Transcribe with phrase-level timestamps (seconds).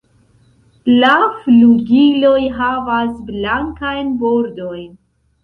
[1.03, 4.91] La flugiloj havas blankajn bordojn.